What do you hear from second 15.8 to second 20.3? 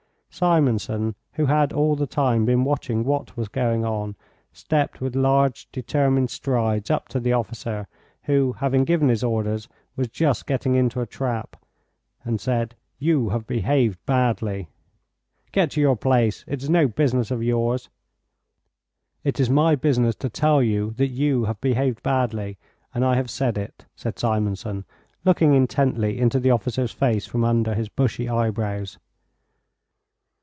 your place; it is no business of yours." "It is my business to